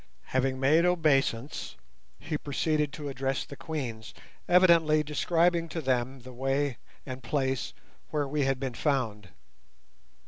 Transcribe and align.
Having 0.33 0.59
made 0.59 0.83
obeisance 0.83 1.75
he 2.17 2.35
proceeded 2.35 2.91
to 2.93 3.07
address 3.07 3.45
the 3.45 3.55
Queens, 3.55 4.15
evidently 4.49 5.03
describing 5.03 5.69
to 5.69 5.79
them 5.79 6.21
the 6.21 6.33
way 6.33 6.77
and 7.05 7.21
place 7.21 7.71
where 8.09 8.27
we 8.27 8.41
had 8.45 8.59
been 8.59 8.73
found. 8.73 9.29